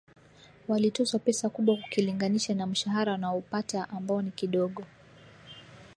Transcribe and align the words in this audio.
walitozwa 0.67 1.19
pesa 1.19 1.49
kubwa 1.49 1.75
ukilinganisha 1.75 2.53
na 2.53 2.67
mshahara 2.67 3.11
wanaopata 3.11 3.89
ambao 3.89 4.21
ni 4.21 4.31
kidogo 4.31 4.85